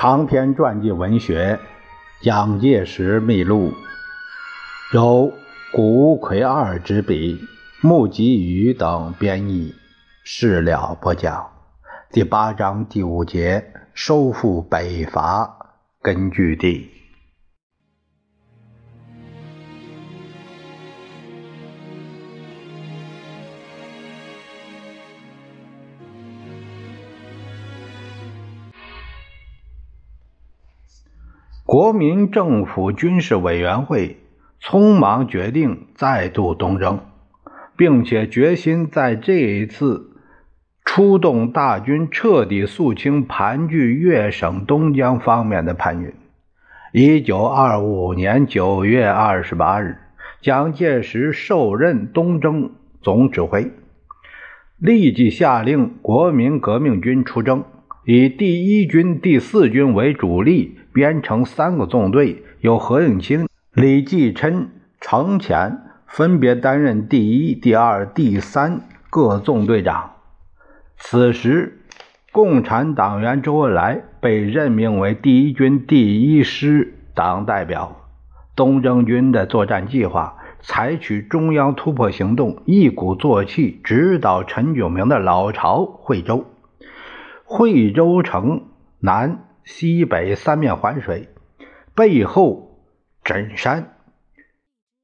[0.00, 1.60] 长篇传记文学
[2.24, 3.70] 《蒋介石秘录》，
[4.94, 5.30] 由
[5.74, 7.38] 古魁二执笔，
[7.82, 9.74] 穆吉宇等编译，
[10.24, 11.50] 事了播讲。
[12.10, 16.99] 第八章第五节：收复北伐根据地。
[31.72, 34.16] 国民政府军事委员会
[34.60, 36.98] 匆忙决定再度东征，
[37.76, 40.10] 并且决心在这一次
[40.84, 46.12] 出动大军，彻底肃清盘踞粤省东江方面的叛军。
[46.92, 49.96] 一九二五年九月二十八日，
[50.40, 53.70] 蒋介石受任东征总指挥，
[54.76, 57.62] 立即下令国民革命军出征，
[58.04, 60.79] 以第一军、第四军为主力。
[60.92, 70.12] 编成三个纵队，由何应钦、李继琛、程潜分别担任第一、第二、第三各纵队长。
[70.96, 71.80] 此时，
[72.32, 77.96] 共产党员周恩来被任命为第一军第一师党代表。
[78.56, 86.44] 东征军的作战计划采取中央突破行动，一鼓作气直捣陈炯明的老巢惠州。
[87.44, 88.64] 惠州城
[88.98, 89.46] 南。
[89.64, 91.28] 西北三面环水，
[91.94, 92.80] 背后
[93.22, 93.94] 枕山，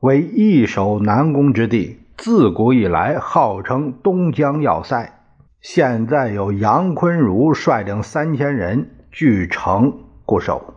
[0.00, 2.00] 为易守难攻之地。
[2.16, 5.20] 自古以来号称东江要塞。
[5.60, 10.74] 现在由杨坤如率领三千人据城固守，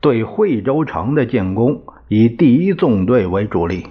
[0.00, 3.86] 对惠州城的进攻以第一纵队为主力。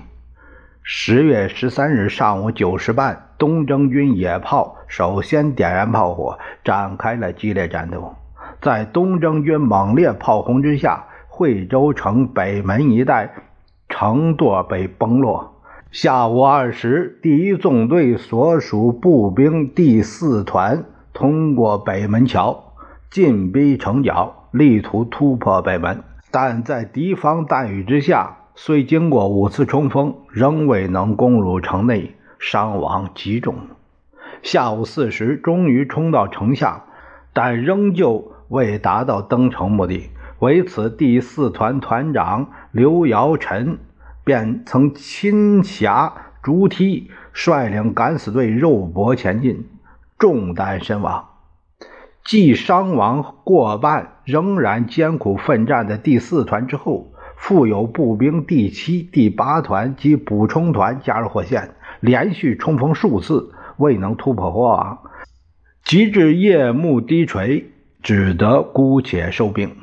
[0.81, 8.13] 十月十三日上午九时半，东征军野炮首先点燃炮火，展开了激烈战斗。
[8.63, 13.29] 在东征军猛烈炮轰之下，惠州城北门一带
[13.89, 15.55] 城垛被崩落。
[15.91, 22.71] 下午二时，第一纵队所属步兵第四团通过北门桥，
[23.11, 26.01] 进逼城角，力图突破北门，
[26.31, 33.55] 但在敌方弹雨之下，虽经过五次冲锋，仍未能攻入城内，伤亡极重。
[34.41, 36.85] 下午四时，终于冲到城下，
[37.33, 38.29] 但仍旧。
[38.53, 43.79] 为达到登城目的，为此第四团团长刘尧臣
[44.23, 49.65] 便曾亲辖竹梯，率领敢死队肉搏前进，
[50.19, 51.29] 中弹身亡。
[52.23, 61.71] 继伤亡过半，仍然艰苦奋战的第四团之后，复有步兵第七、第八团及补充团加入火线，
[62.01, 64.99] 连续冲锋数次，未能突破火网，
[65.83, 67.72] 及至夜幕低垂。
[68.03, 69.77] 只得姑且收兵。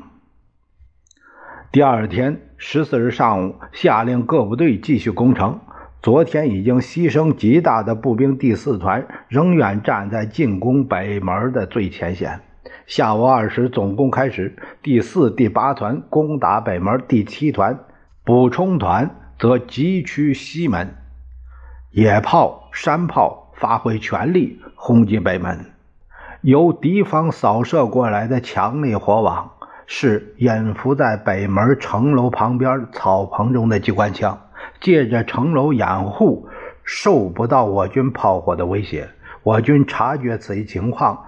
[1.71, 5.59] 第二天十四日上午，下令各部队继续攻城。
[6.03, 12.41] 昨天已经牺牲极大的步兵第四团，仍然站在进攻北门的最前线。
[12.85, 17.79] 下午二时，总攻开始，第四、第八团攻打北门，第七团
[18.23, 20.95] 补充团则急趋西门，
[21.89, 25.71] 野炮、山炮发挥全力轰击北门。
[26.41, 29.51] 由敌方扫射过来的强力火网
[29.85, 34.39] 是掩伏在北门城楼旁边草棚中的机关枪，
[34.79, 36.47] 借着城楼掩护，
[36.83, 39.09] 受不到我军炮火的威胁。
[39.43, 41.25] 我军察觉此一情况，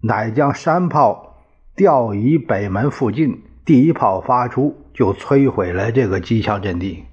[0.00, 1.34] 乃将山炮
[1.74, 3.42] 调移北门附近。
[3.64, 7.04] 第一炮发出，就摧毁了这个机枪阵地。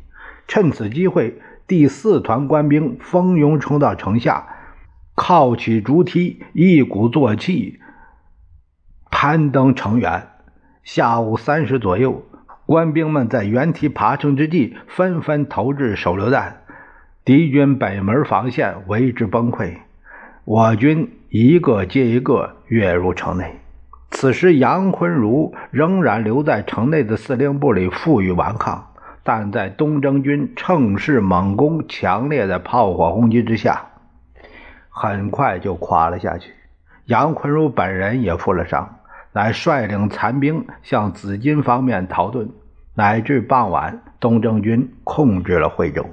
[0.48, 4.48] 趁此机会，第四团官兵蜂拥冲到城下。
[5.16, 7.80] 靠起竹梯，一鼓作气
[9.12, 10.28] 攀登城垣。
[10.84, 12.26] 下午三时左右，
[12.66, 16.64] 官兵们在原梯爬升之际，纷纷投掷手榴弹，
[17.24, 19.78] 敌军北门防线为之崩溃。
[20.46, 23.60] 我军一个接一个跃入城内。
[24.12, 28.94] 此时，杨坤如仍然留在城内的司令部里负隅顽抗，
[29.24, 33.93] 但在东征军乘势猛攻、强烈的炮火轰击之下。
[34.96, 36.54] 很快就垮了下去。
[37.06, 39.00] 杨坤如本人也负了伤，
[39.32, 42.48] 乃率领残兵向紫金方面逃遁。
[42.96, 46.06] 乃至傍晚，东征军控制了惠州。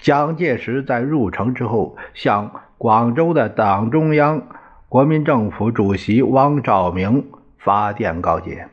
[0.00, 4.42] 蒋介石在入城之后，向广州的党中央、
[4.88, 7.26] 国民政府主席汪兆铭
[7.58, 8.68] 发电告捷：“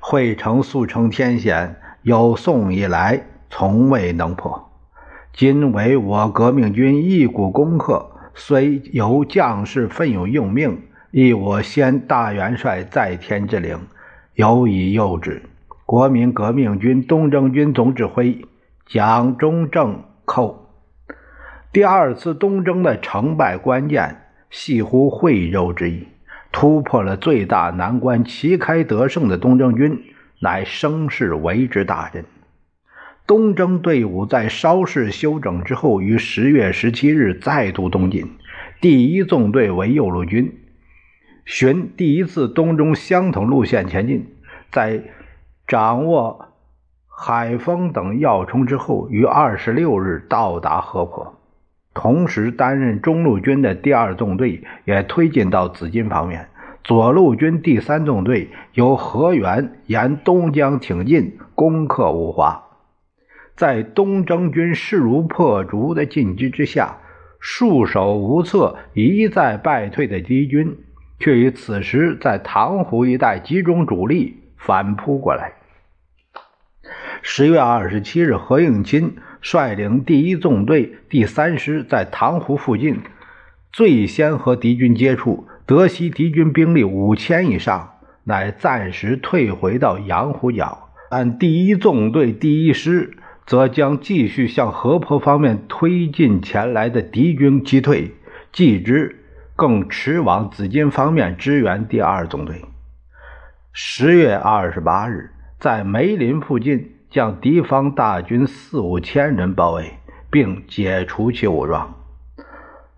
[0.00, 4.70] 惠城速成天险，有宋以来从未能破。”
[5.36, 13.76] 今为我革命军一股攻克，虽由将士奋勇用命，亦我先大元帅在天之灵，
[14.34, 15.42] 有以诱之。
[15.84, 18.46] 国民革命军东征军总指挥
[18.86, 20.70] 蒋中正寇。
[21.72, 26.06] 第二次东征的成败关键，系乎惠州之意。
[26.52, 30.00] 突破了最大难关，旗开得胜的东征军，
[30.38, 32.24] 乃声势为之大振。
[33.26, 38.26] 东征队伍在稍事休整之后，于十月十七日再度东进。
[38.82, 40.60] 第一纵队为右路军。
[41.46, 44.26] 循第一次东征相同路线前进，
[44.70, 45.02] 在
[45.66, 46.48] 掌握
[47.06, 51.40] 海丰等要冲之后，于二十六日到达河坡。
[51.94, 56.48] 同时，担任中路军的第二纵队也推进到紫金方面。
[56.82, 62.63] 左路军第三纵队由河源沿东江挺进，攻克五华。
[63.56, 66.98] 在东征军势如破竹的进击之下，
[67.38, 70.76] 束手无策、一再败退的敌军。
[71.20, 75.52] 却于此时在塘湖一带集中主力反扑过来。
[77.22, 82.98] 十月二十七日，何应钦率领第一纵队第三师在塘湖附近
[83.72, 90.90] 最先和敌军接触，得悉敌军兵力五千以上，乃暂时退回到羊湖角。
[91.10, 98.12] 但第一纵队第一师则将继续向河坡方面推进前来的敌军击退，
[98.52, 99.20] 继之。
[99.56, 102.64] 更驰往紫金方面支援第二纵队。
[103.72, 105.30] 十月二十八日，
[105.60, 109.92] 在梅林附近将敌方大军四五千人包围，
[110.28, 111.94] 并解除其武装。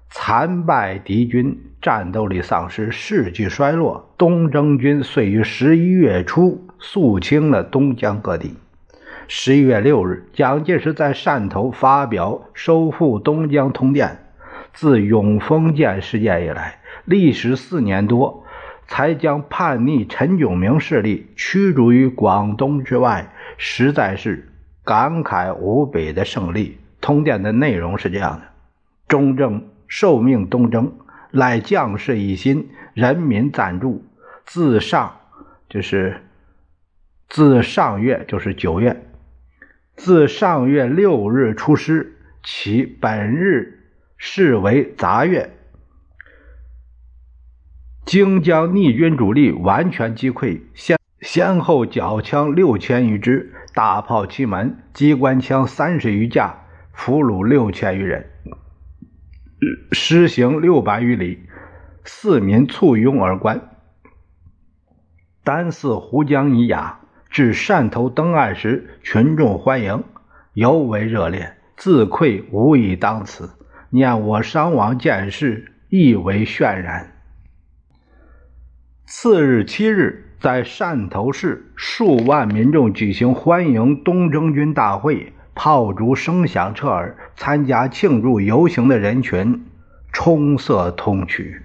[0.08, 4.14] 残败敌军，战斗力丧失，士气衰落。
[4.16, 8.54] 东征军遂于十一月初肃清了东江各地。
[9.28, 14.18] 十一月六日，蒋介石在汕头发表收复东江通电。
[14.72, 18.44] 自永丰舰事件以来，历时四年多，
[18.86, 24.52] 才将叛逆陈炯明势力驱逐于广东之外，实在是
[24.84, 26.78] 感慨无比的胜利。
[27.00, 28.42] 通电的内容是这样的：
[29.08, 30.92] 中正受命东征，
[31.30, 34.04] 赖将士一心，人民赞助。
[34.44, 35.16] 自上
[35.68, 36.22] 就是
[37.28, 39.04] 自上月就是九月，
[39.96, 43.74] 自上月六日出师，其本日。
[44.18, 45.50] 视为杂月，
[48.06, 56.64] 经将逆军主力完全击溃，先先后缴枪六千余支，大炮七门，机关枪三十余架，
[56.94, 58.30] 俘虏六千余人，
[59.92, 61.46] 施行六百余里，
[62.04, 63.68] 四民簇拥而关。
[65.44, 67.00] 单似湖江一雅，
[67.36, 70.04] 至汕头登岸时，群众欢迎
[70.54, 73.50] 尤为热烈，自愧无以当此。
[73.90, 77.12] 念我伤亡见事，亦为渲然。
[79.04, 89.66] 次日七日，在汕头市，数万民众举行欢迎东征军大会，炮竹声响彻耳，参加庆祝游行的人群
[90.10, 91.60] 冲塞通衢。